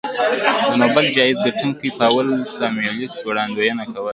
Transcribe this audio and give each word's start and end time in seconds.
د 0.71 0.71
نوبل 0.81 1.05
جایزې 1.15 1.41
ګټونکي 1.47 1.87
پاول 1.99 2.27
ساموېلسن 2.55 3.23
وړاندوینه 3.25 3.83
کوله 3.93 4.09